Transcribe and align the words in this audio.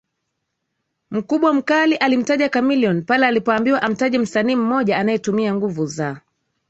mkubwa 1.11 1.53
mkali 1.53 1.95
alimtaja 1.95 2.49
Chameleon 2.49 3.01
pale 3.01 3.27
alipoambiwa 3.27 3.81
amtaje 3.81 4.17
msanii 4.19 4.55
mmoja 4.55 4.97
anayetumia 4.97 5.55
nguvu 5.55 5.85
za 5.85 6.21